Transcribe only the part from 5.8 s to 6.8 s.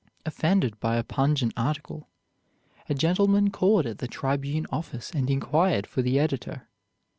for the editor.